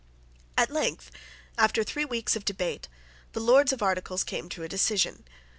At 0.57 0.71
length, 0.71 1.11
after 1.59 1.83
three 1.83 2.05
weeks 2.05 2.35
of 2.35 2.43
debate, 2.43 2.87
the 3.33 3.39
Lords 3.39 3.71
of 3.71 3.83
Articles 3.83 4.23
came 4.23 4.49
to 4.49 4.63
a 4.63 4.67
decision. 4.67 5.25